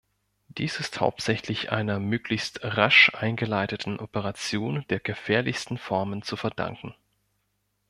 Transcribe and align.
Dies 0.47 0.79
ist 0.79 0.99
hauptsächlich 0.99 1.71
einer 1.71 1.99
möglichst 1.99 2.61
rasch 2.63 3.11
eingeleiteten 3.13 3.99
Operation 3.99 4.83
der 4.89 4.99
gefährlichsten 4.99 5.77
Formen 5.77 6.23
zu 6.23 6.35
verdanken. 6.37 6.95